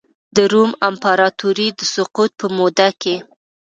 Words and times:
د 0.35 0.37
روم 0.53 0.71
امپراتورۍ 0.89 1.69
د 1.79 1.81
سقوط 1.93 2.31
په 2.39 2.47
موده 2.57 2.89
کې. 3.01 3.15